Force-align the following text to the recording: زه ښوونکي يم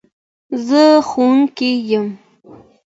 زه 0.67 0.83
ښوونکي 1.09 1.71
يم 1.97 2.07